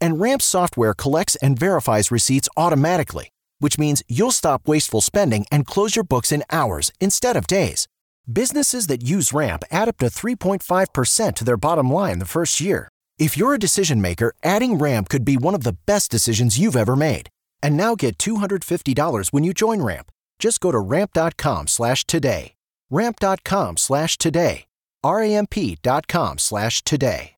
[0.00, 5.66] And Ramp software collects and verifies receipts automatically, which means you'll stop wasteful spending and
[5.66, 7.88] close your books in hours instead of days.
[8.30, 12.88] Businesses that use Ramp add up to 3.5% to their bottom line the first year.
[13.18, 16.76] If you're a decision maker, adding Ramp could be one of the best decisions you've
[16.76, 17.30] ever made.
[17.62, 20.10] And now get $250 when you join Ramp.
[20.38, 22.54] Just go to ramp.com slash today.
[22.90, 24.66] Ramp.com slash today.
[25.02, 27.35] R-A-M-P.com slash today.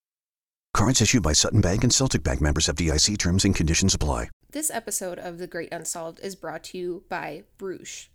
[0.74, 4.30] Cards issued by Sutton Bank and Celtic Bank members FDIC terms and conditions apply.
[4.52, 8.06] This episode of The Great Unsolved is brought to you by Bruush.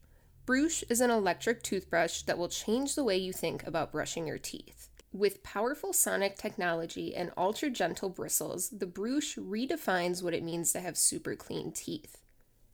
[0.45, 4.37] Bruush is an electric toothbrush that will change the way you think about brushing your
[4.37, 4.90] teeth.
[5.12, 10.79] With powerful sonic technology and ultra gentle bristles, the Bruush redefines what it means to
[10.79, 12.18] have super clean teeth.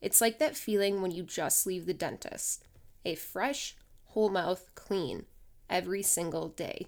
[0.02, 2.64] It's like that feeling when you just leave the dentist
[3.06, 5.26] a fresh, whole mouth clean
[5.70, 6.88] every single day.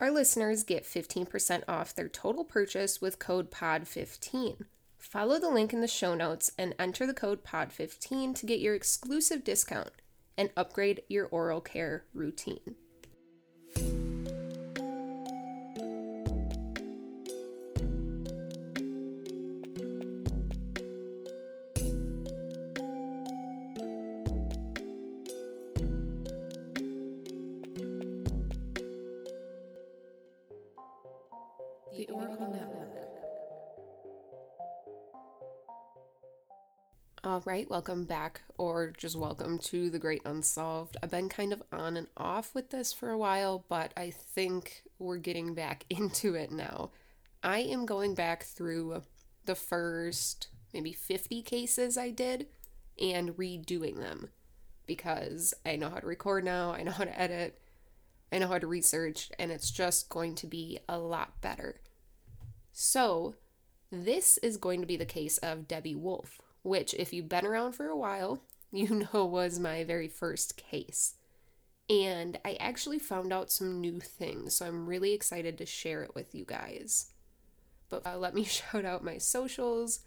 [0.00, 4.62] Our listeners get 15% off their total purchase with code POD15.
[4.96, 8.74] Follow the link in the show notes and enter the code POD15 to get your
[8.74, 9.90] exclusive discount
[10.38, 12.76] and upgrade your oral care routine.
[37.40, 40.98] All right, welcome back, or just welcome to The Great Unsolved.
[41.02, 44.82] I've been kind of on and off with this for a while, but I think
[44.98, 46.90] we're getting back into it now.
[47.42, 49.04] I am going back through
[49.46, 52.48] the first maybe 50 cases I did
[53.00, 54.28] and redoing them
[54.86, 57.58] because I know how to record now, I know how to edit,
[58.30, 61.80] I know how to research, and it's just going to be a lot better.
[62.74, 63.36] So,
[63.90, 67.72] this is going to be the case of Debbie Wolfe, which, if you've been around
[67.72, 71.14] for a while, you know was my very first case.
[71.88, 76.14] And I actually found out some new things, so I'm really excited to share it
[76.14, 77.10] with you guys.
[77.88, 80.00] But uh, let me shout out my socials.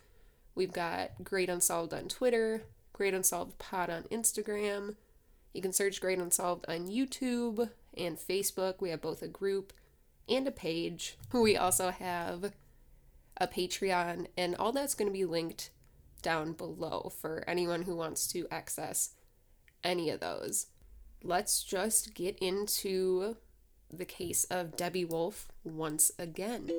[0.56, 2.63] We've got Great Unsolved on Twitter,
[2.94, 4.96] Great Unsolved Pod on Instagram.
[5.53, 8.75] You can search Great Unsolved on YouTube and Facebook.
[8.80, 9.74] We have both a group
[10.30, 11.18] and a page.
[11.34, 12.53] We also have
[13.38, 15.72] a Patreon, and all that's going to be linked
[16.23, 19.11] down below for anyone who wants to access
[19.84, 20.67] any of those.
[21.22, 23.38] Let's just get into
[23.91, 26.72] the case of Debbie Wolfe once again.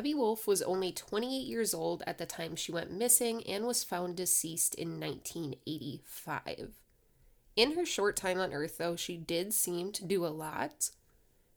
[0.00, 3.84] Debbie Wolfe was only 28 years old at the time she went missing and was
[3.84, 6.70] found deceased in 1985.
[7.54, 10.88] In her short time on Earth, though, she did seem to do a lot.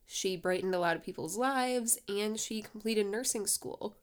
[0.05, 3.95] She brightened a lot of people's lives and she completed nursing school.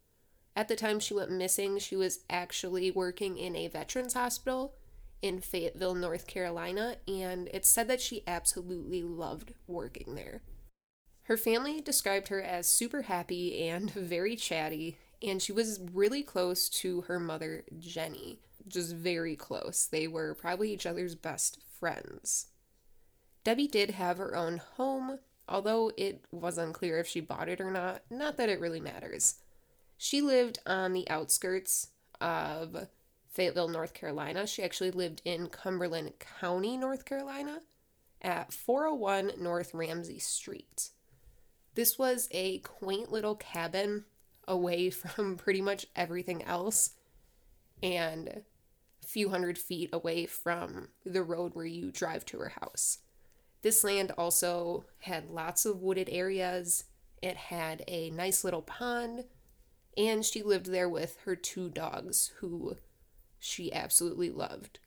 [0.57, 4.73] At the time she went missing, she was actually working in a veterans hospital
[5.21, 10.41] in Fayetteville, North Carolina, and it's said that she absolutely loved working there.
[11.31, 16.69] Her family described her as super happy and very chatty, and she was really close
[16.71, 18.41] to her mother, Jenny.
[18.67, 19.87] Just very close.
[19.87, 22.49] They were probably each other's best friends.
[23.45, 27.71] Debbie did have her own home, although it was unclear if she bought it or
[27.71, 28.03] not.
[28.11, 29.37] Not that it really matters.
[29.97, 31.91] She lived on the outskirts
[32.21, 32.89] of
[33.29, 34.49] Fayetteville, North Carolina.
[34.49, 37.61] She actually lived in Cumberland County, North Carolina,
[38.21, 40.91] at 401 North Ramsey Street.
[41.75, 44.05] This was a quaint little cabin
[44.47, 46.91] away from pretty much everything else
[47.83, 52.99] and a few hundred feet away from the road where you drive to her house.
[53.63, 56.85] This land also had lots of wooded areas.
[57.23, 59.25] It had a nice little pond,
[59.97, 62.77] and she lived there with her two dogs, who
[63.39, 64.79] she absolutely loved.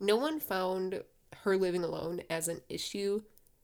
[0.00, 1.02] No one found
[1.42, 3.22] her living alone as an issue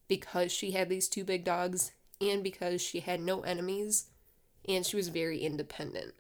[0.08, 4.06] because she had these two big dogs and because she had no enemies
[4.68, 6.14] and she was very independent.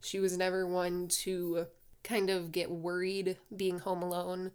[0.00, 1.66] She was never one to
[2.02, 4.52] kind of get worried being home alone.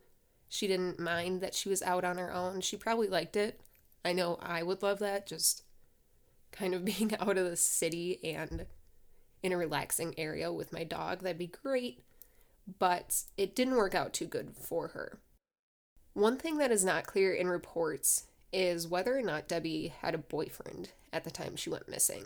[0.49, 2.61] She didn't mind that she was out on her own.
[2.61, 3.61] She probably liked it.
[4.03, 5.63] I know I would love that, just
[6.51, 8.65] kind of being out of the city and
[9.43, 11.21] in a relaxing area with my dog.
[11.21, 12.03] That'd be great.
[12.79, 15.19] But it didn't work out too good for her.
[16.13, 20.19] One thing that is not clear in reports is whether or not Debbie had a
[20.19, 22.25] boyfriend at the time she went missing.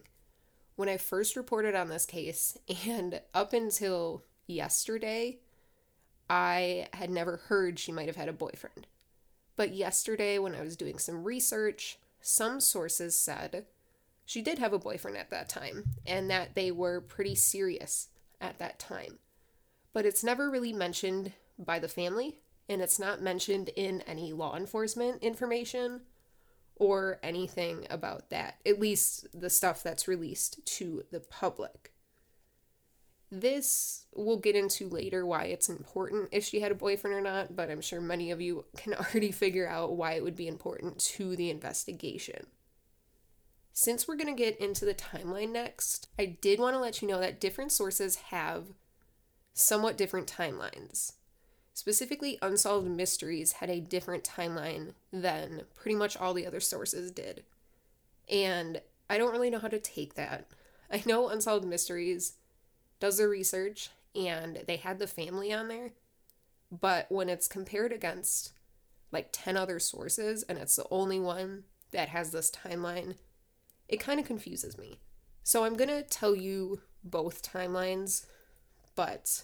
[0.75, 2.57] When I first reported on this case,
[2.87, 5.39] and up until yesterday,
[6.29, 8.87] I had never heard she might have had a boyfriend.
[9.55, 13.65] But yesterday, when I was doing some research, some sources said
[14.25, 18.07] she did have a boyfriend at that time and that they were pretty serious
[18.39, 19.19] at that time.
[19.93, 22.39] But it's never really mentioned by the family,
[22.69, 26.01] and it's not mentioned in any law enforcement information
[26.81, 31.93] or anything about that, at least the stuff that's released to the public.
[33.29, 37.55] This we'll get into later why it's important if she had a boyfriend or not,
[37.55, 40.97] but I'm sure many of you can already figure out why it would be important
[40.97, 42.47] to the investigation.
[43.73, 47.07] Since we're going to get into the timeline next, I did want to let you
[47.07, 48.73] know that different sources have
[49.53, 51.13] somewhat different timelines.
[51.73, 57.43] Specifically, Unsolved Mysteries had a different timeline than pretty much all the other sources did.
[58.29, 60.47] And I don't really know how to take that.
[60.91, 62.33] I know Unsolved Mysteries
[62.99, 65.91] does their research and they had the family on there,
[66.71, 68.53] but when it's compared against
[69.11, 73.15] like 10 other sources and it's the only one that has this timeline,
[73.87, 74.99] it kind of confuses me.
[75.43, 78.25] So I'm going to tell you both timelines,
[78.95, 79.43] but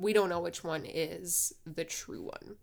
[0.00, 2.56] we don't know which one is the true one.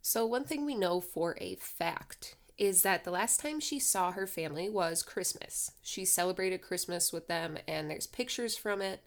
[0.00, 4.12] So, one thing we know for a fact is that the last time she saw
[4.12, 5.72] her family was Christmas.
[5.82, 9.02] She celebrated Christmas with them, and there's pictures from it.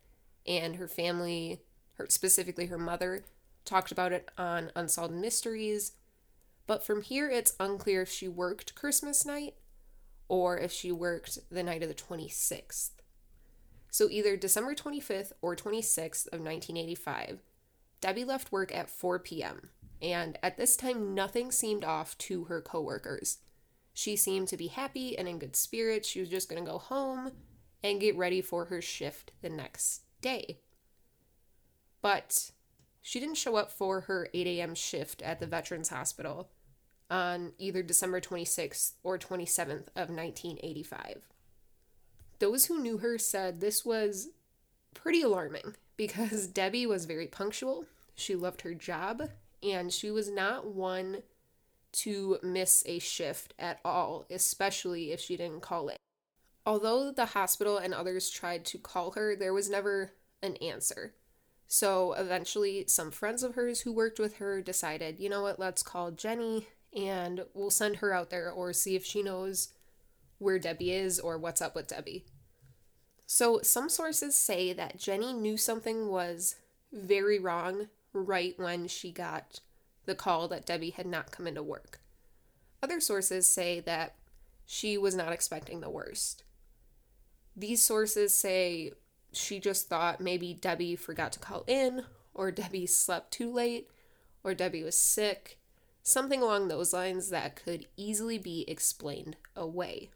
[0.45, 1.61] And her family,
[1.93, 3.23] her, specifically her mother,
[3.65, 5.93] talked about it on Unsolved Mysteries.
[6.67, 9.55] But from here, it's unclear if she worked Christmas night
[10.27, 12.91] or if she worked the night of the 26th.
[13.91, 17.41] So either December 25th or 26th of 1985,
[18.01, 19.69] Debbie left work at 4 p.m.
[20.01, 23.39] And at this time, nothing seemed off to her coworkers.
[23.93, 26.07] She seemed to be happy and in good spirits.
[26.07, 27.31] She was just going to go home
[27.83, 30.59] and get ready for her shift the next day.
[32.01, 32.51] But
[33.01, 34.75] she didn't show up for her 8 a.m.
[34.75, 36.49] shift at the Veterans Hospital
[37.09, 41.27] on either December 26th or 27th of 1985.
[42.39, 44.29] Those who knew her said this was
[44.93, 49.29] pretty alarming because Debbie was very punctual, she loved her job,
[49.61, 51.23] and she was not one
[51.91, 55.97] to miss a shift at all, especially if she didn't call it.
[56.65, 60.11] Although the hospital and others tried to call her, there was never
[60.43, 61.15] an answer.
[61.67, 65.83] So eventually, some friends of hers who worked with her decided, you know what, let's
[65.83, 69.69] call Jenny and we'll send her out there or see if she knows
[70.39, 72.25] where Debbie is or what's up with Debbie.
[73.25, 76.55] So, some sources say that Jenny knew something was
[76.91, 79.59] very wrong right when she got
[80.05, 81.99] the call that Debbie had not come into work.
[82.81, 84.15] Other sources say that
[84.65, 86.43] she was not expecting the worst.
[87.55, 88.93] These sources say
[89.31, 93.89] she just thought maybe Debbie forgot to call in, or Debbie slept too late,
[94.43, 95.59] or Debbie was sick,
[96.01, 100.09] something along those lines that could easily be explained away.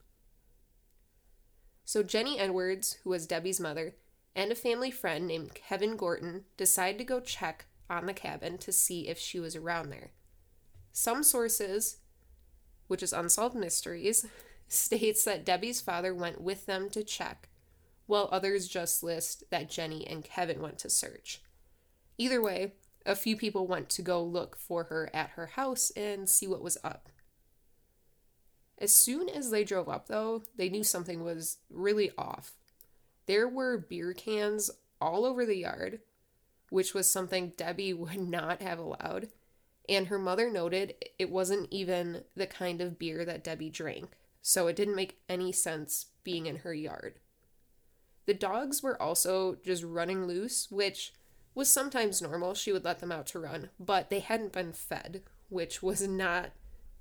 [1.86, 3.96] So, Jenny Edwards, who was Debbie's mother,
[4.36, 8.72] and a family friend named Kevin Gorton decide to go check on the cabin to
[8.72, 10.12] see if she was around there.
[10.92, 11.98] Some sources,
[12.88, 14.26] which is Unsolved Mysteries,
[14.68, 17.50] states that Debbie's father went with them to check,
[18.06, 21.42] while others just list that Jenny and Kevin went to search.
[22.18, 22.74] Either way,
[23.06, 26.62] a few people went to go look for her at her house and see what
[26.62, 27.10] was up.
[28.78, 32.54] As soon as they drove up, though, they knew something was really off.
[33.26, 36.00] There were beer cans all over the yard,
[36.70, 39.30] which was something Debbie would not have allowed.
[39.88, 44.12] And her mother noted it wasn't even the kind of beer that Debbie drank,
[44.42, 47.20] so it didn't make any sense being in her yard.
[48.26, 51.14] The dogs were also just running loose, which
[51.54, 52.54] was sometimes normal.
[52.54, 56.52] She would let them out to run, but they hadn't been fed, which was not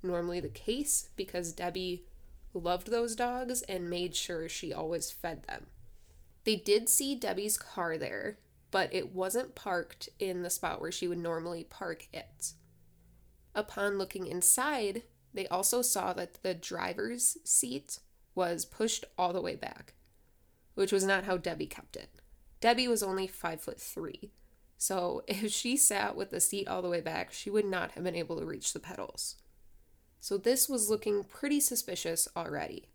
[0.03, 2.05] normally the case because Debbie
[2.53, 5.67] loved those dogs and made sure she always fed them.
[6.43, 8.37] They did see Debbie's car there,
[8.71, 12.53] but it wasn't parked in the spot where she would normally park it.
[13.55, 17.99] Upon looking inside, they also saw that the driver's seat
[18.35, 19.93] was pushed all the way back.
[20.75, 22.09] which was not how Debbie kept it.
[22.59, 24.31] Debbie was only five foot three,
[24.77, 28.03] so if she sat with the seat all the way back, she would not have
[28.03, 29.35] been able to reach the pedals.
[30.23, 32.87] So this was looking pretty suspicious already.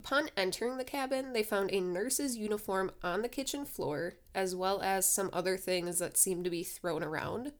[0.00, 4.80] Upon entering the cabin, they found a nurse's uniform on the kitchen floor, as well
[4.80, 7.52] as some other things that seemed to be thrown around.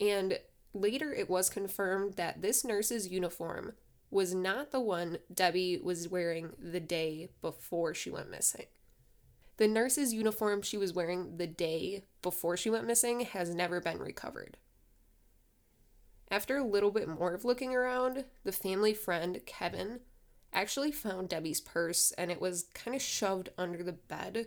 [0.00, 0.38] And
[0.72, 3.74] later it was confirmed that this nurse's uniform
[4.10, 8.64] was not the one Debbie was wearing the day before she went missing.
[9.58, 13.98] The nurse's uniform she was wearing the day before she went missing has never been
[13.98, 14.56] recovered.
[16.30, 20.00] After a little bit more of looking around, the family friend, Kevin,
[20.52, 24.46] actually found Debbie's purse and it was kind of shoved under the bed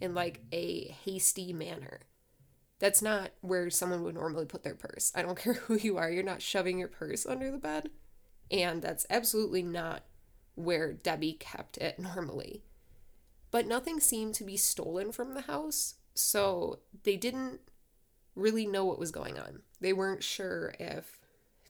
[0.00, 2.00] in like a hasty manner.
[2.78, 5.12] That's not where someone would normally put their purse.
[5.14, 7.90] I don't care who you are, you're not shoving your purse under the bed.
[8.50, 10.04] And that's absolutely not
[10.54, 12.62] where Debbie kept it normally.
[13.50, 17.60] But nothing seemed to be stolen from the house, so they didn't
[18.34, 19.62] really know what was going on.
[19.80, 21.15] They weren't sure if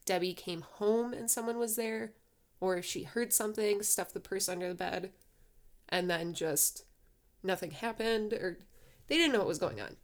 [0.07, 2.13] Debbie came home and someone was there,
[2.61, 5.11] or if she heard something, stuffed the purse under the bed,
[5.89, 6.85] and then just
[7.43, 8.59] nothing happened, or
[9.09, 9.97] they didn't know what was going on.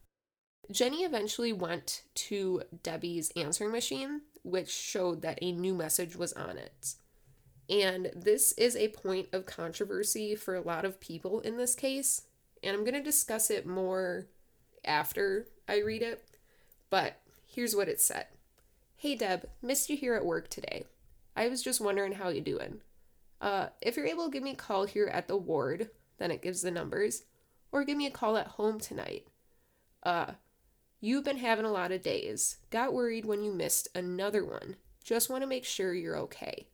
[0.71, 6.59] Jenny eventually went to Debbie's answering machine, which showed that a new message was on
[6.59, 6.95] it.
[7.69, 12.23] And this is a point of controversy for a lot of people in this case,
[12.63, 14.27] and I'm going to discuss it more
[14.85, 16.25] after I read it.
[16.91, 18.27] But here's what it said
[19.03, 20.85] Hey Deb, missed you here at work today.
[21.35, 22.83] I was just wondering how you doing.
[23.41, 26.41] Uh, if you're able to give me a call here at the ward, then it
[26.41, 27.25] gives the numbers,
[27.73, 29.27] or give me a call at home tonight.
[30.05, 30.35] Uh,
[31.01, 32.59] you've been having a lot of days.
[32.71, 34.77] Got worried when you missed another one.
[35.03, 36.69] Just want to make sure you're okay.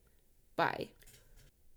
[0.55, 0.89] Bye.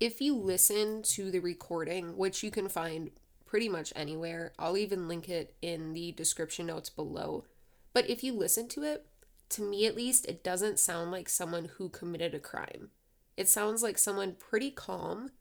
[0.01, 3.11] If you listen to the recording, which you can find
[3.45, 7.45] pretty much anywhere, I'll even link it in the description notes below.
[7.93, 9.05] But if you listen to it,
[9.51, 12.89] to me at least, it doesn't sound like someone who committed a crime.
[13.37, 15.31] It sounds like someone pretty calm,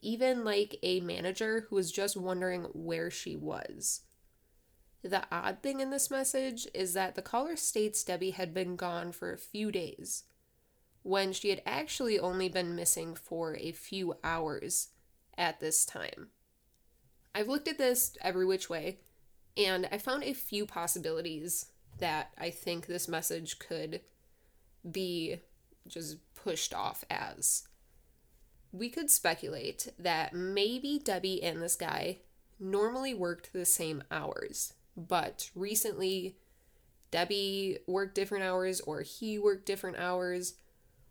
[0.00, 4.02] even like a manager who was just wondering where she was.
[5.02, 9.12] The odd thing in this message is that the caller states Debbie had been gone
[9.12, 10.24] for a few days,
[11.02, 14.88] when she had actually only been missing for a few hours
[15.38, 16.28] at this time.
[17.34, 18.98] I've looked at this every which way,
[19.56, 21.66] and I found a few possibilities
[22.00, 24.00] that I think this message could
[24.90, 25.40] be
[25.86, 27.66] just pushed off as.
[28.72, 32.18] We could speculate that maybe Debbie and this guy
[32.58, 36.36] normally worked the same hours, but recently
[37.10, 40.54] Debbie worked different hours, or he worked different hours,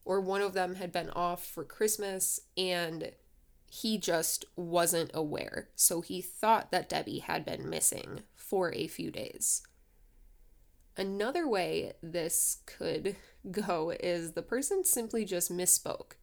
[0.06, 3.12] or one of them had been off for Christmas and
[3.70, 5.70] he just wasn't aware.
[5.76, 9.62] So he thought that Debbie had been missing for a few days.
[11.00, 13.16] Another way this could
[13.52, 16.18] go is the person simply just misspoke.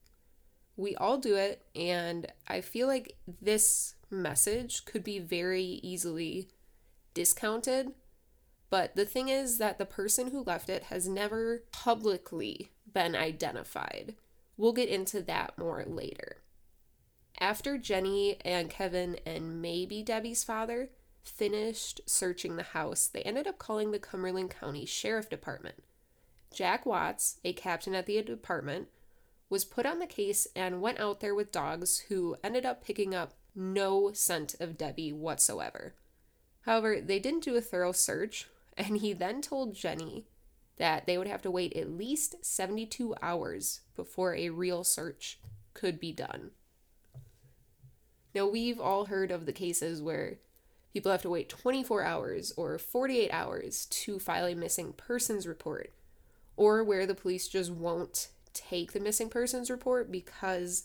[0.76, 6.50] We all do it, and I feel like this message could be very easily
[7.14, 7.92] discounted.
[8.68, 14.14] But the thing is that the person who left it has never publicly been identified.
[14.58, 16.42] We'll get into that more later.
[17.40, 20.90] After Jenny and Kevin and maybe Debbie's father
[21.28, 25.82] finished searching the house, they ended up calling the Cumberland County Sheriff Department.
[26.54, 28.88] Jack Watts, a captain at the department,
[29.48, 33.14] was put on the case and went out there with dogs who ended up picking
[33.14, 35.94] up no scent of Debbie whatsoever.
[36.62, 40.26] However, they didn't do a thorough search, and he then told Jenny
[40.78, 45.38] that they would have to wait at least 72 hours before a real search
[45.74, 46.50] could be done.
[48.34, 50.38] Now, we've all heard of the cases where
[50.96, 55.92] people have to wait 24 hours or 48 hours to file a missing persons report,
[56.56, 60.84] or where the police just won't take the missing persons report because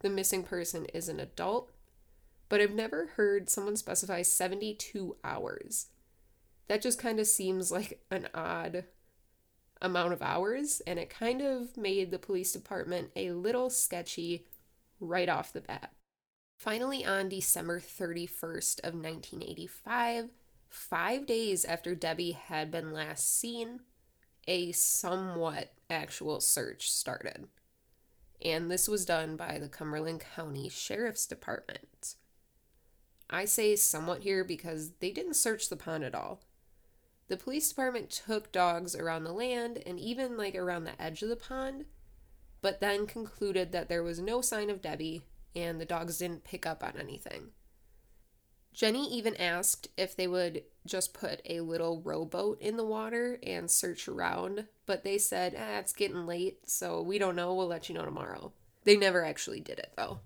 [0.00, 1.70] the missing person is an adult.
[2.48, 5.86] But I've never heard someone specify 72 hours.
[6.66, 8.86] That just kind of seems like an odd
[9.80, 14.44] amount of hours, and it kind of made the police department a little sketchy
[14.98, 15.92] right off the bat.
[16.62, 20.28] Finally, on December 31st of 1985,
[20.68, 23.80] five days after Debbie had been last seen,
[24.46, 27.48] a somewhat actual search started.
[28.40, 32.14] And this was done by the Cumberland County Sheriff's Department.
[33.28, 36.42] I say somewhat here because they didn't search the pond at all.
[37.26, 41.28] The police department took dogs around the land and even like around the edge of
[41.28, 41.86] the pond,
[42.60, 46.66] but then concluded that there was no sign of Debbie and the dogs didn't pick
[46.66, 47.50] up on anything.
[48.72, 53.70] Jenny even asked if they would just put a little rowboat in the water and
[53.70, 57.54] search around, but they said, ah, it's getting late, so we don't know.
[57.54, 58.52] We'll let you know tomorrow.
[58.84, 60.20] They never actually did it, though.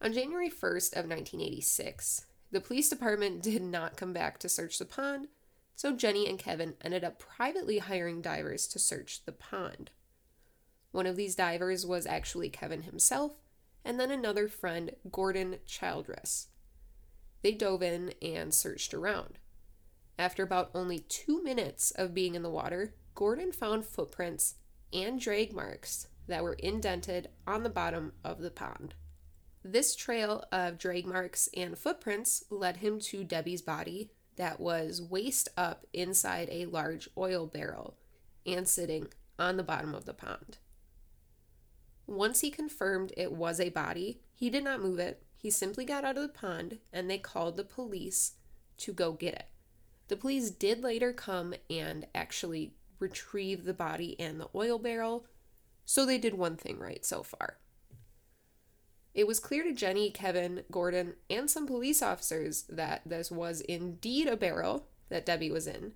[0.00, 4.84] On January 1st of 1986, the police department did not come back to search the
[4.84, 5.26] pond,
[5.74, 9.90] so Jenny and Kevin ended up privately hiring divers to search the pond.
[10.92, 13.32] One of these divers was actually Kevin himself,
[13.88, 16.48] and then another friend, Gordon Childress.
[17.42, 19.38] They dove in and searched around.
[20.18, 24.56] After about only two minutes of being in the water, Gordon found footprints
[24.92, 28.94] and drag marks that were indented on the bottom of the pond.
[29.64, 35.48] This trail of drag marks and footprints led him to Debbie's body that was waist
[35.56, 37.96] up inside a large oil barrel
[38.44, 40.58] and sitting on the bottom of the pond.
[42.08, 45.22] Once he confirmed it was a body, he did not move it.
[45.36, 48.32] He simply got out of the pond and they called the police
[48.78, 49.48] to go get it.
[50.08, 55.26] The police did later come and actually retrieve the body and the oil barrel,
[55.84, 57.58] so they did one thing right so far.
[59.14, 64.28] It was clear to Jenny, Kevin, Gordon, and some police officers that this was indeed
[64.28, 65.92] a barrel that Debbie was in,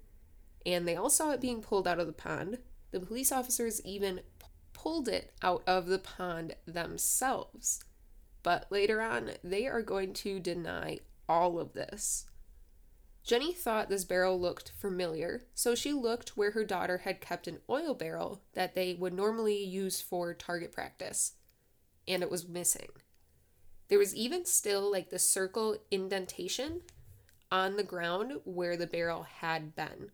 [0.66, 2.58] and they all saw it being pulled out of the pond.
[2.90, 4.20] The police officers even
[4.82, 7.84] pulled it out of the pond themselves.
[8.42, 10.98] But later on, they are going to deny
[11.28, 12.26] all of this.
[13.22, 17.60] Jenny thought this barrel looked familiar, so she looked where her daughter had kept an
[17.70, 21.34] oil barrel that they would normally use for target practice,
[22.08, 22.88] and it was missing.
[23.86, 26.80] There was even still like the circle indentation
[27.52, 30.10] on the ground where the barrel had been.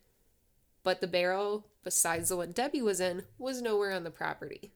[0.82, 4.74] But the barrel, besides the one Debbie was in, was nowhere on the property.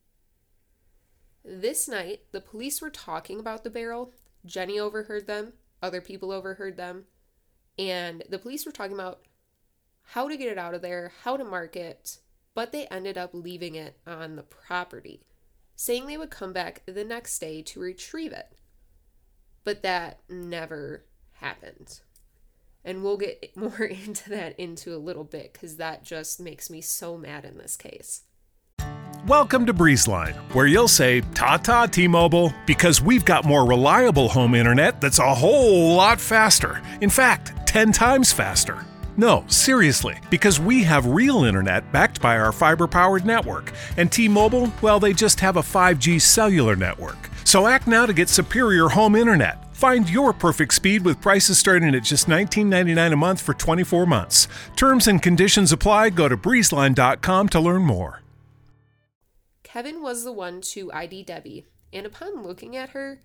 [1.44, 4.14] This night, the police were talking about the barrel.
[4.46, 5.52] Jenny overheard them,
[5.82, 7.04] other people overheard them,
[7.78, 9.20] and the police were talking about
[10.04, 12.16] how to get it out of there, how to mark it,
[12.54, 15.20] but they ended up leaving it on the property,
[15.76, 18.56] saying they would come back the next day to retrieve it.
[19.64, 22.00] But that never happened.
[22.84, 26.80] And we'll get more into that into a little bit because that just makes me
[26.80, 28.22] so mad in this case.
[29.26, 34.28] Welcome to Breezeline, where you'll say ta ta T Mobile because we've got more reliable
[34.28, 36.82] home internet that's a whole lot faster.
[37.00, 38.84] In fact, 10 times faster.
[39.16, 43.72] No, seriously, because we have real internet backed by our fiber powered network.
[43.96, 47.30] And T Mobile, well, they just have a 5G cellular network.
[47.44, 49.61] So act now to get superior home internet.
[49.82, 54.46] Find your perfect speed with prices starting at just $19.99 a month for 24 months.
[54.76, 56.10] Terms and conditions apply.
[56.10, 58.22] Go to breezeline.com to learn more.
[59.64, 63.22] Kevin was the one to ID Debbie, and upon looking at her,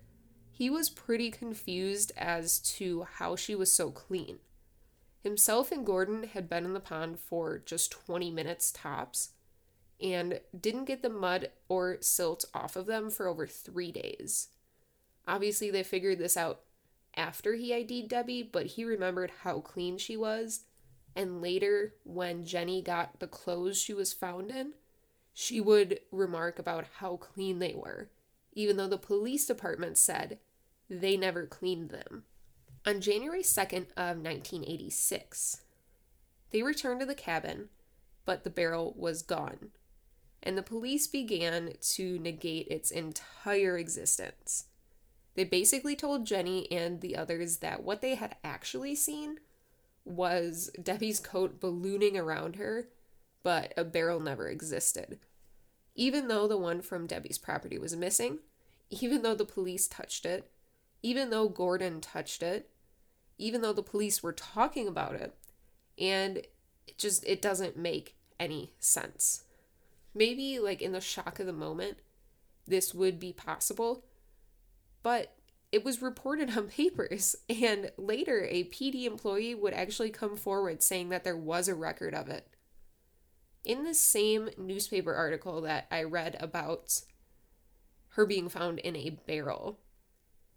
[0.50, 4.40] he was pretty confused as to how she was so clean.
[5.22, 9.28] Himself and Gordon had been in the pond for just 20 minutes tops
[10.02, 14.48] and didn't get the mud or silt off of them for over three days.
[15.28, 16.62] Obviously, they figured this out
[17.14, 20.62] after he ID'd Debbie, but he remembered how clean she was.
[21.14, 24.72] And later, when Jenny got the clothes she was found in,
[25.34, 28.08] she would remark about how clean they were,
[28.54, 30.38] even though the police department said
[30.88, 32.24] they never cleaned them.
[32.86, 35.60] On January 2nd of 1986,
[36.50, 37.68] they returned to the cabin,
[38.24, 39.72] but the barrel was gone,
[40.42, 44.67] and the police began to negate its entire existence.
[45.34, 49.38] They basically told Jenny and the others that what they had actually seen
[50.04, 52.88] was Debbie's coat ballooning around her,
[53.42, 55.18] but a barrel never existed
[55.98, 58.38] even though the one from Debbie's property was missing,
[58.88, 60.48] even though the police touched it,
[61.02, 62.70] even though Gordon touched it,
[63.36, 65.34] even though the police were talking about it,
[65.98, 66.38] and
[66.86, 69.42] it just it doesn't make any sense.
[70.14, 71.98] Maybe like in the shock of the moment,
[72.64, 74.04] this would be possible,
[75.02, 75.34] but
[75.70, 81.08] it was reported on papers, and later a PD employee would actually come forward saying
[81.10, 82.48] that there was a record of it
[83.64, 87.02] in the same newspaper article that I read about
[88.12, 89.78] her being found in a barrel,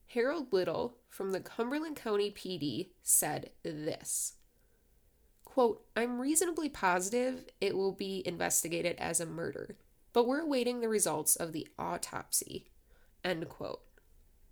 [0.08, 4.34] Harold Little from the Cumberland County PD said this
[5.44, 9.76] quote, I'm reasonably positive it will be investigated as a murder,
[10.14, 12.72] but we're awaiting the results of the autopsy.
[13.26, 13.82] End quote.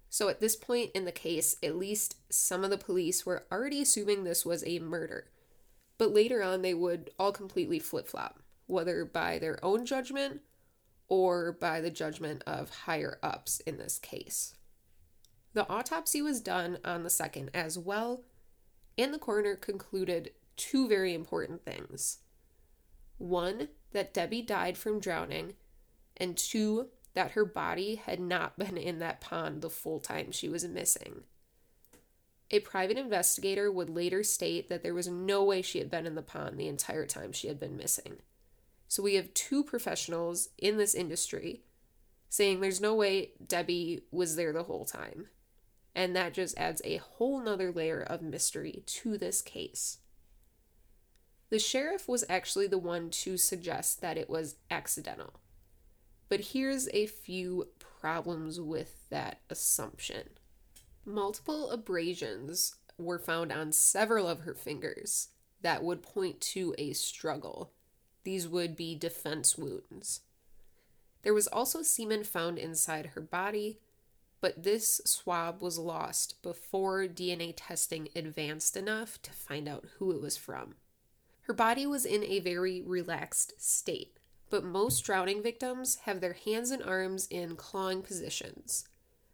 [0.10, 3.82] So at this point in the case, at least some of the police were already
[3.82, 5.28] assuming this was a murder
[6.00, 10.42] but later on they would all completely flip flop, whether by their own judgment
[11.08, 14.56] or by the judgment of higher ups in this case.
[15.54, 18.24] The autopsy was done on the 2nd as well,
[18.98, 22.20] And the coroner concluded two very important things.
[23.18, 25.54] One, that Debbie died from drowning,
[26.18, 30.50] and two, that her body had not been in that pond the full time she
[30.50, 31.24] was missing.
[32.52, 36.16] A private investigator would later state that there was no way she had been in
[36.16, 38.18] the pond the entire time she had been missing.
[38.88, 41.62] So we have two professionals in this industry
[42.28, 45.28] saying there's no way Debbie was there the whole time.
[45.96, 49.98] And that just adds a whole nother layer of mystery to this case.
[51.50, 55.40] The sheriff was actually the one to suggest that it was accidental.
[56.30, 60.30] But here's a few problems with that assumption.
[61.04, 65.30] Multiple abrasions were found on several of her fingers
[65.62, 67.72] that would point to a struggle.
[68.24, 70.22] These would be defense wounds.
[71.24, 73.80] There was also semen found inside her body,
[74.40, 80.22] but this swab was lost before DNA testing advanced enough to find out who it
[80.22, 80.76] was from.
[81.42, 84.19] Her body was in a very relaxed state,
[84.50, 88.88] but most drowning victims have their hands and arms in clawing positions.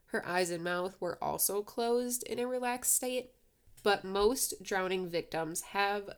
[0.07, 3.31] Her eyes and mouth were also closed in a relaxed state,
[3.83, 6.09] but most drowning victims have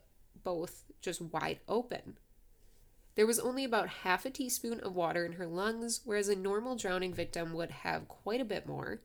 [0.44, 2.18] both just wide open.
[3.16, 6.76] There was only about half a teaspoon of water in her lungs, whereas a normal
[6.76, 9.02] drowning victim would have quite a bit more.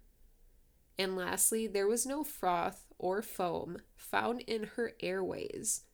[0.99, 5.85] And lastly, there was no froth or foam found in her airways,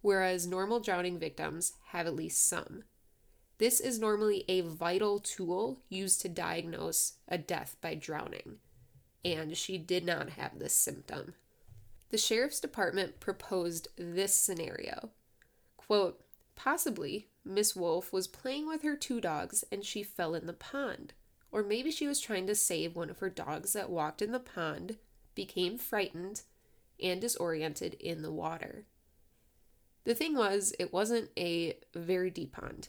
[0.00, 2.82] whereas normal drowning victims have at least some.
[3.60, 8.56] This is normally a vital tool used to diagnose a death by drowning,
[9.22, 11.34] and she did not have this symptom.
[12.08, 15.10] The sheriff's department proposed this scenario.
[15.76, 16.22] Quote,
[16.56, 21.12] possibly Miss Wolfe was playing with her two dogs and she fell in the pond.
[21.52, 24.40] Or maybe she was trying to save one of her dogs that walked in the
[24.40, 24.96] pond,
[25.34, 26.44] became frightened,
[26.98, 28.86] and disoriented in the water.
[30.04, 32.88] The thing was, it wasn't a very deep pond.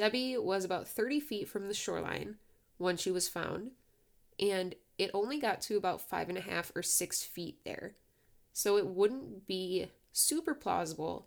[0.00, 2.36] Debbie was about 30 feet from the shoreline
[2.78, 3.72] when she was found,
[4.38, 7.96] and it only got to about five and a half or six feet there.
[8.54, 11.26] So it wouldn't be super plausible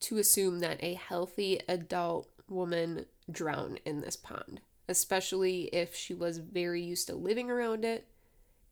[0.00, 6.36] to assume that a healthy adult woman drowned in this pond, especially if she was
[6.36, 8.06] very used to living around it.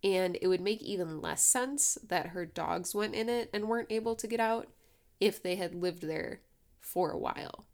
[0.04, 3.90] And it would make even less sense that her dogs went in it and weren't
[3.90, 4.68] able to get out
[5.20, 6.42] if they had lived there
[6.82, 7.64] for a while.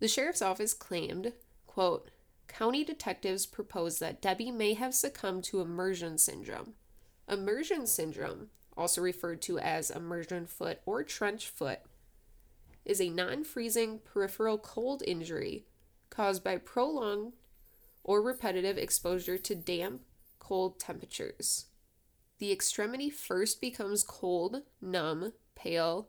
[0.00, 1.32] The sheriff's office claimed,
[1.66, 2.10] quote,
[2.46, 6.74] County detectives propose that Debbie may have succumbed to immersion syndrome.
[7.28, 11.80] Immersion syndrome, also referred to as immersion foot or trench foot,
[12.84, 15.66] is a non freezing peripheral cold injury
[16.10, 17.34] caused by prolonged
[18.02, 20.00] or repetitive exposure to damp,
[20.38, 21.66] cold temperatures.
[22.38, 26.08] The extremity first becomes cold, numb, pale,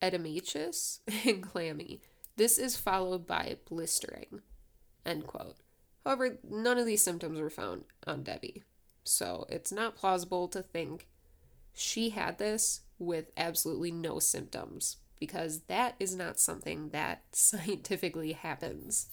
[0.00, 2.00] edematous, and clammy.
[2.36, 4.40] This is followed by blistering.
[5.04, 5.56] End quote.
[6.04, 8.64] However, none of these symptoms were found on Debbie.
[9.04, 11.08] So it's not plausible to think
[11.72, 19.08] she had this with absolutely no symptoms because that is not something that scientifically happens.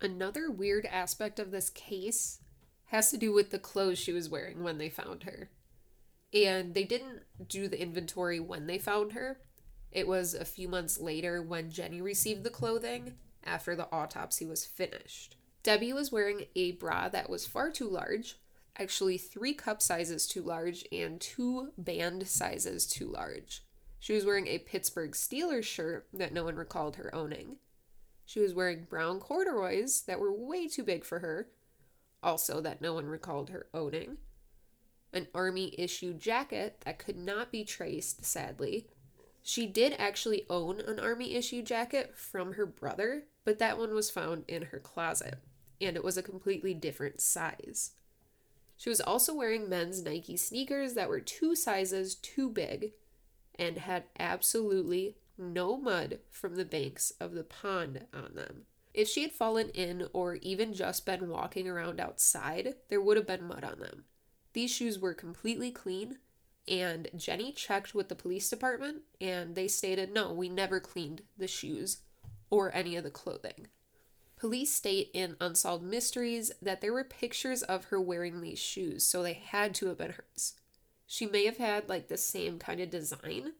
[0.00, 2.40] Another weird aspect of this case
[2.86, 5.50] has to do with the clothes she was wearing when they found her.
[6.32, 9.40] And they didn't do the inventory when they found her,
[9.92, 14.64] it was a few months later when Jenny received the clothing after the autopsy was
[14.64, 15.36] finished.
[15.62, 18.38] Debbie was wearing a bra that was far too large,
[18.78, 23.62] actually, three cup sizes too large and two band sizes too large.
[23.98, 27.56] She was wearing a Pittsburgh Steelers shirt that no one recalled her owning.
[28.24, 31.48] She was wearing brown corduroys that were way too big for her,
[32.22, 34.18] also that no one recalled her owning.
[35.12, 38.86] An army issue jacket that could not be traced, sadly,
[39.42, 44.10] she did actually own an army issue jacket from her brother, but that one was
[44.10, 45.38] found in her closet,
[45.80, 47.92] and it was a completely different size.
[48.76, 52.92] She was also wearing men's Nike sneakers that were two sizes too big
[53.58, 58.62] and had absolutely no mud from the banks of the pond on them.
[58.94, 63.26] If she had fallen in or even just been walking around outside, there would have
[63.26, 64.04] been mud on them.
[64.52, 66.18] These shoes were completely clean
[66.68, 71.48] and Jenny checked with the police department and they stated no, we never cleaned the
[71.48, 71.98] shoes
[72.50, 73.68] or any of the clothing.
[74.36, 79.22] Police state in Unsolved Mysteries that there were pictures of her wearing these shoes, so
[79.22, 80.54] they had to have been hers.
[81.06, 83.52] She may have had like the same kind of design,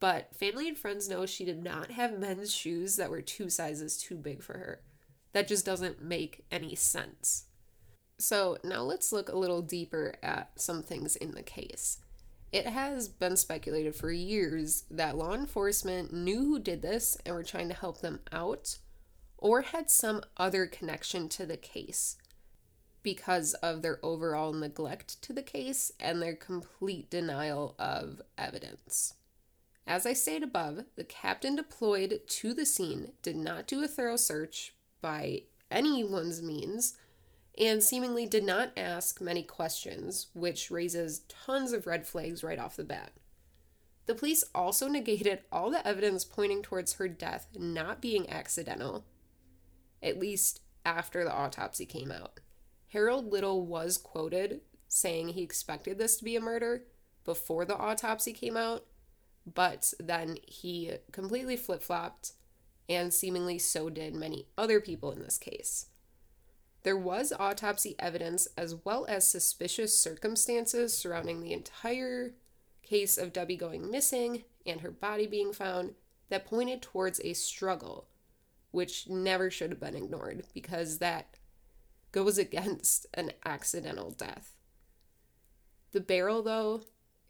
[0.00, 3.96] but family and friends know she did not have men's shoes that were two sizes
[3.96, 4.80] too big for her.
[5.32, 7.44] That just doesn't make any sense.
[8.18, 11.98] So now let's look a little deeper at some things in the case.
[12.56, 17.42] It has been speculated for years that law enforcement knew who did this and were
[17.42, 18.78] trying to help them out,
[19.36, 22.16] or had some other connection to the case
[23.02, 29.12] because of their overall neglect to the case and their complete denial of evidence.
[29.86, 34.16] As I stated above, the captain deployed to the scene did not do a thorough
[34.16, 36.96] search by anyone's means
[37.58, 42.76] and seemingly did not ask many questions, which raises tons of red flags right off
[42.76, 43.12] the bat.
[44.06, 49.04] The police also negated all the evidence pointing towards her death not being accidental,
[50.02, 52.40] at least after the autopsy came out.
[52.88, 56.84] Harold Little was quoted saying he expected this to be a murder
[57.24, 58.84] before the autopsy came out,
[59.52, 62.32] but then he completely flip flopped,
[62.88, 65.86] and seemingly so did many other people in this case.
[66.86, 72.34] There was autopsy evidence as well as suspicious circumstances surrounding the entire
[72.84, 75.96] case of Debbie going missing and her body being found
[76.28, 78.06] that pointed towards a struggle,
[78.70, 81.38] which never should have been ignored because that
[82.12, 84.52] goes against an accidental death.
[85.90, 86.82] The barrel, though,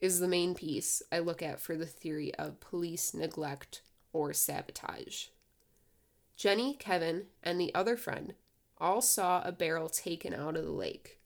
[0.02, 3.80] is the main piece I look at for the theory of police neglect
[4.12, 5.28] or sabotage.
[6.36, 8.34] Jenny, Kevin, and the other friend
[8.78, 11.18] all saw a barrel taken out of the lake.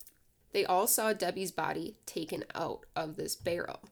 [0.52, 3.90] They all saw Debbie's body taken out of this barrel.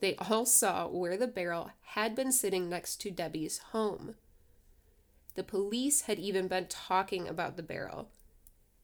[0.00, 4.16] They all saw where the barrel had been sitting next to Debbie's home.
[5.34, 8.10] The police had even been talking about the barrel,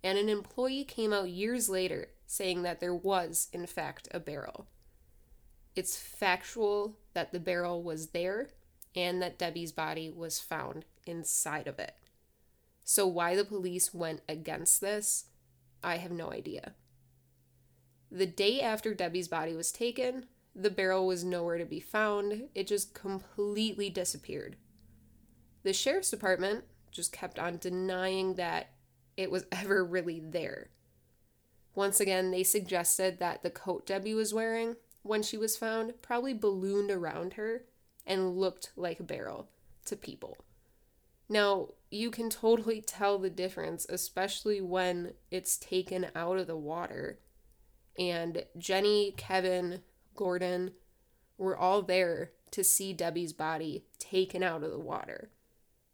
[0.02, 4.66] and an employee came out years later saying that there was, in fact, a barrel.
[5.74, 8.48] It's factual that the barrel was there
[8.94, 11.94] and that Debbie's body was found inside of it.
[12.90, 15.26] So, why the police went against this,
[15.84, 16.72] I have no idea.
[18.10, 20.24] The day after Debbie's body was taken,
[20.54, 22.44] the barrel was nowhere to be found.
[22.54, 24.56] It just completely disappeared.
[25.64, 28.70] The sheriff's department just kept on denying that
[29.18, 30.70] it was ever really there.
[31.74, 36.32] Once again, they suggested that the coat Debbie was wearing when she was found probably
[36.32, 37.64] ballooned around her
[38.06, 39.50] and looked like a barrel
[39.84, 40.38] to people.
[41.28, 47.18] Now, you can totally tell the difference, especially when it's taken out of the water.
[47.98, 49.82] And Jenny, Kevin,
[50.14, 50.72] Gordon
[51.36, 55.30] were all there to see Debbie's body taken out of the water.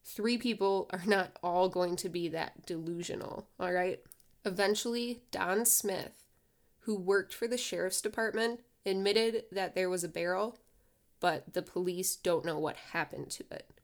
[0.05, 4.01] Three people are not all going to be that delusional, all right?
[4.45, 6.27] Eventually, Don Smith,
[6.81, 10.59] who worked for the sheriff's department, admitted that there was a barrel,
[11.21, 13.81] but the police don't know what happened to it.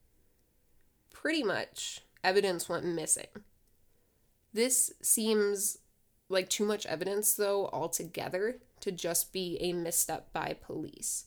[1.21, 3.27] Pretty much, evidence went missing.
[4.55, 5.77] This seems
[6.31, 11.27] like too much evidence, though, altogether, to just be a misstep by police.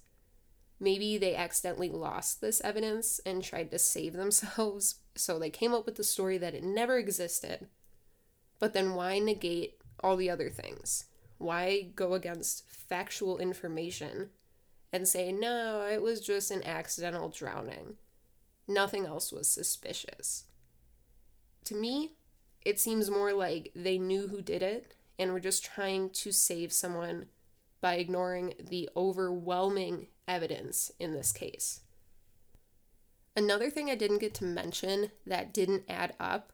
[0.80, 5.86] Maybe they accidentally lost this evidence and tried to save themselves, so they came up
[5.86, 7.68] with the story that it never existed.
[8.58, 11.06] But then why negate all the other things?
[11.38, 14.32] Why go against factual information
[14.92, 17.98] and say, no, it was just an accidental drowning?
[18.68, 20.46] Nothing else was suspicious.
[21.66, 22.14] To me,
[22.62, 26.72] it seems more like they knew who did it and were just trying to save
[26.72, 27.28] someone
[27.82, 31.82] by ignoring the overwhelming evidence in this case.
[33.36, 36.54] Another thing I didn't get to mention that didn't add up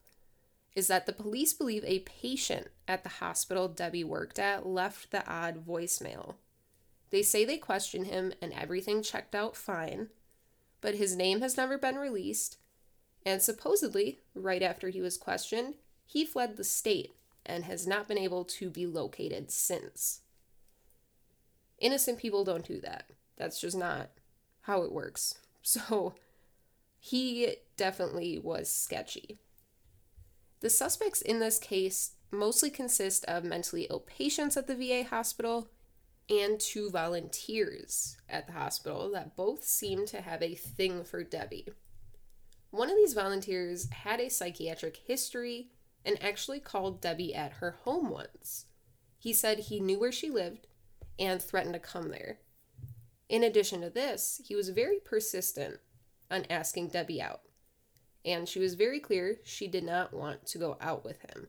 [0.76, 5.28] is that the police believe a patient at the hospital Debbie worked at left the
[5.30, 6.36] odd voicemail.
[7.10, 10.10] They say they questioned him and everything checked out fine,
[10.82, 12.58] but his name has never been released,
[13.26, 17.12] and supposedly, right after he was questioned, he fled the state
[17.46, 20.22] and has not been able to be located since.
[21.80, 23.06] Innocent people don't do that.
[23.38, 24.10] That's just not
[24.62, 25.36] how it works.
[25.62, 26.16] So
[27.00, 29.38] he definitely was sketchy.
[30.62, 35.68] The suspects in this case mostly consist of mentally ill patients at the VA hospital
[36.30, 41.68] and two volunteers at the hospital that both seemed to have a thing for Debbie.
[42.72, 45.72] One of these volunteers had a psychiatric history
[46.06, 48.66] and actually called Debbie at her home once.
[49.18, 50.68] He said he knew where she lived
[51.18, 52.40] and threatened to come there.
[53.28, 55.78] In addition to this, he was very persistent
[56.32, 57.42] on asking Debbie out,
[58.24, 61.48] and she was very clear she did not want to go out with him.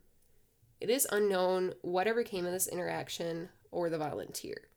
[0.80, 4.68] It is unknown whatever came of this interaction or the volunteer.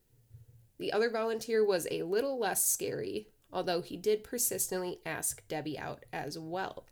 [0.79, 6.05] The other volunteer was a little less scary, although he did persistently ask Debbie out
[6.11, 6.87] as well.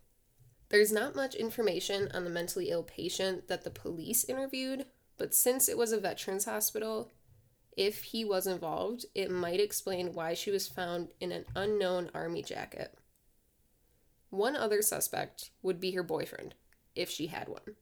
[0.68, 4.86] There's not much information on the mentally ill patient that the police interviewed,
[5.18, 7.10] but since it was a veterans hospital,
[7.76, 12.42] If he was involved, it might explain why she was found in an unknown army
[12.42, 12.94] jacket.
[14.28, 16.54] One other suspect would be her boyfriend,
[16.94, 17.76] if she had one.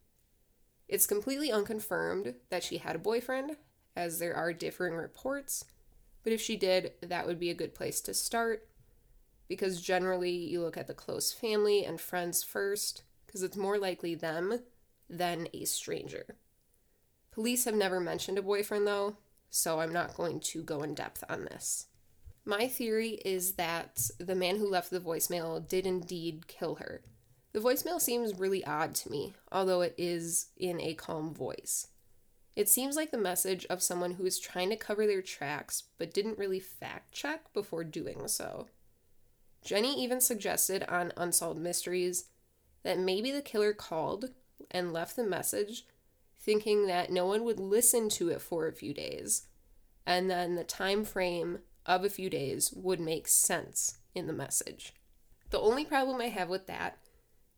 [0.88, 3.56] It's completely unconfirmed that she had a boyfriend,
[3.96, 5.64] as there are differing reports,
[6.22, 8.68] but if she did, that would be a good place to start,
[9.48, 14.14] because generally you look at the close family and friends first, because it's more likely
[14.14, 14.60] them
[15.08, 16.36] than a stranger.
[17.30, 19.16] Police have never mentioned a boyfriend, though,
[19.48, 21.86] so I'm not going to go in depth on this.
[22.44, 27.02] My theory is that the man who left the voicemail did indeed kill her.
[27.52, 31.88] The voicemail seems really odd to me, although it is in a calm voice.
[32.56, 36.12] It seems like the message of someone who is trying to cover their tracks but
[36.12, 38.66] didn't really fact check before doing so.
[39.64, 42.24] Jenny even suggested on Unsolved Mysteries
[42.82, 44.30] that maybe the killer called
[44.70, 45.86] and left the message
[46.38, 49.46] thinking that no one would listen to it for a few days
[50.06, 54.94] and then the time frame of a few days would make sense in the message.
[55.50, 56.98] The only problem I have with that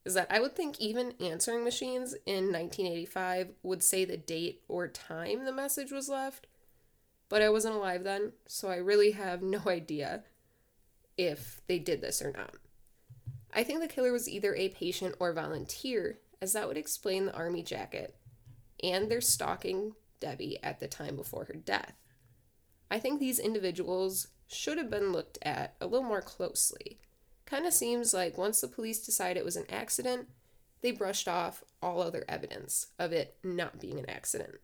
[0.05, 4.89] is that I would think even answering machines in 1985 would say the date or
[4.89, 6.47] time the message was left,
[7.29, 10.25] but I wasn't alive then, so I really have no idea
[11.17, 12.55] if they did this or not.
[13.55, 17.35] I think the killer was either a patient or volunteer, as that would explain the
[17.35, 18.17] army jacket
[18.83, 21.95] and their stalking Debbie at the time before her death.
[22.91, 26.99] I think these individuals should have been looked at a little more closely.
[27.53, 30.27] Kind of seems like once the police decide it was an accident,
[30.81, 34.55] they brushed off all other evidence of it not being an accident.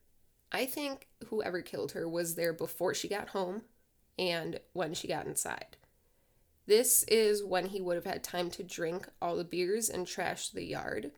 [0.51, 3.61] I think whoever killed her was there before she got home
[4.19, 5.77] and when she got inside.
[6.67, 10.49] This is when he would have had time to drink all the beers and trash
[10.49, 11.11] the yard.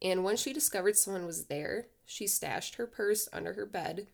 [0.00, 4.06] And when she discovered someone was there, she stashed her purse under her bed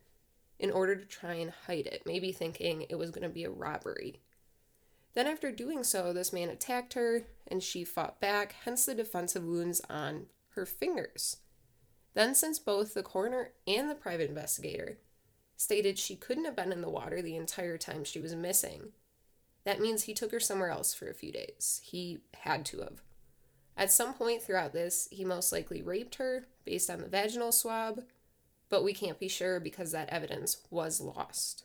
[0.59, 3.51] in order to try and hide it, maybe thinking it was going to be a
[3.51, 4.23] robbery.
[5.15, 9.45] Then, after doing so, this man attacked her and she fought back, hence the defensive
[9.45, 11.39] wounds on her fingers.
[12.15, 14.99] Then, since both the coroner and the private investigator
[15.57, 18.93] stated she couldn't have been in the water the entire time she was missing,
[19.65, 21.81] that means he took her somewhere else for a few days.
[21.85, 23.03] He had to have.
[23.77, 28.01] At some point throughout this, he most likely raped her based on the vaginal swab,
[28.69, 31.65] but we can't be sure because that evidence was lost.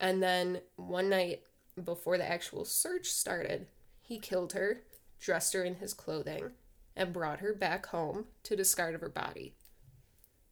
[0.00, 1.42] And then one night
[1.84, 3.66] before the actual search started,
[4.00, 4.82] he killed her,
[5.20, 6.52] dressed her in his clothing,
[6.96, 9.54] and brought her back home to discard of her body.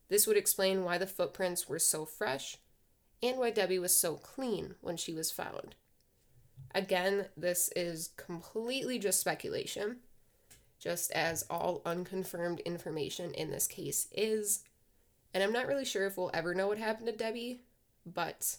[0.08, 2.58] This would explain why the footprints were so fresh
[3.22, 5.74] and why Debbie was so clean when she was found.
[6.74, 9.96] Again, this is completely just speculation,
[10.78, 14.62] just as all unconfirmed information in this case is.
[15.32, 17.62] And I'm not really sure if we'll ever know what happened to Debbie,
[18.04, 18.58] but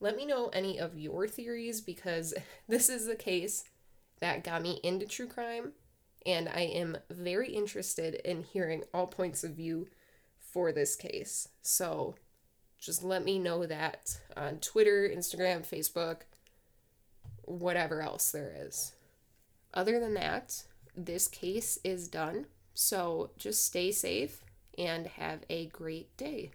[0.00, 2.34] let me know any of your theories because
[2.68, 3.64] this is the case
[4.20, 5.72] that got me into true crime,
[6.26, 9.88] and I am very interested in hearing all points of view
[10.38, 11.48] for this case.
[11.62, 12.16] So
[12.80, 16.22] just let me know that on Twitter, Instagram, Facebook,
[17.44, 18.92] whatever else there is.
[19.74, 20.64] Other than that,
[20.96, 22.46] this case is done.
[22.74, 24.44] So just stay safe
[24.76, 26.52] and have a great day.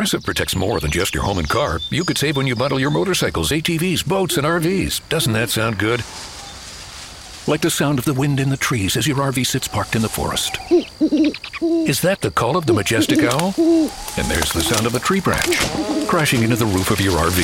[0.00, 1.78] Progressive protects more than just your home and car.
[1.90, 5.06] You could save when you bundle your motorcycles, ATVs, boats, and RVs.
[5.10, 6.02] Doesn't that sound good?
[7.46, 10.00] Like the sound of the wind in the trees as your RV sits parked in
[10.00, 10.56] the forest.
[11.86, 13.52] Is that the call of the majestic owl?
[13.58, 15.58] And there's the sound of a tree branch
[16.08, 17.40] crashing into the roof of your RV.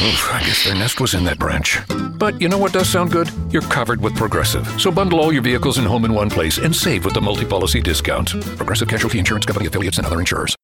[0.00, 1.80] Oof, I guess their nest was in that branch.
[2.16, 3.28] But you know what does sound good?
[3.50, 4.68] You're covered with Progressive.
[4.80, 7.44] So bundle all your vehicles and home in one place and save with the multi
[7.44, 8.40] policy discount.
[8.56, 10.54] Progressive Casualty Insurance Company affiliates and other insurers.